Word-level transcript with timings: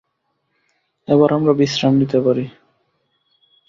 এবার 1.07 1.29
আমরা 1.33 1.53
বিশ্রাম 1.53 1.93
নিতে 1.97 2.17
পারি। 2.25 2.45